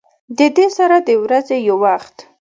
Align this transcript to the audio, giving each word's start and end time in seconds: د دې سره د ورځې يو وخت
د 0.37 0.39
دې 0.55 0.67
سره 0.77 0.97
د 1.07 1.09
ورځې 1.23 1.57
يو 1.67 1.75
وخت 1.83 2.15